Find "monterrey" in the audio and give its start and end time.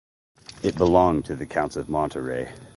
1.85-2.51